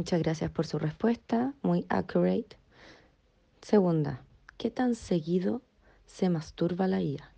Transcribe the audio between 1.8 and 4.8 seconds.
accurate. Segunda, ¿qué